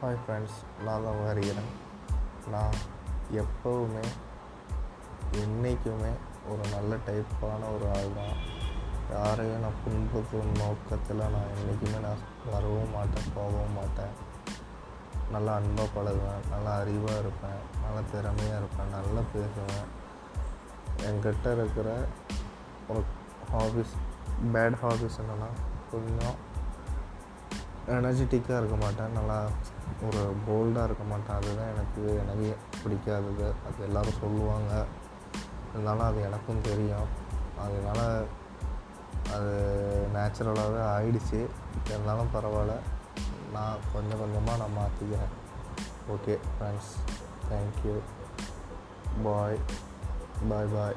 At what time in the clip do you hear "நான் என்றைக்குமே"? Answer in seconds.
11.34-11.98